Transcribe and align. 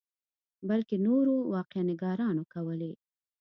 بلکې 0.69 0.95
نورو 1.07 1.35
واقعه 1.53 1.83
نګارانو 1.89 2.43
کولې. 2.53 2.91